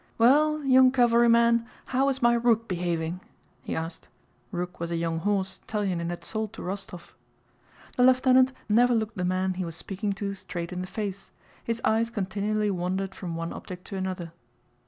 [0.17, 3.21] "Well, young cavalryman, how is my Rook behaving?"
[3.61, 4.07] he asked.
[4.51, 7.11] (Rook was a young horse Telyánin had sold to Rostóv.)
[7.97, 11.29] The lieutenant never looked the man he was speaking to straight in the face;
[11.63, 14.31] his eyes continually wandered from one object to another.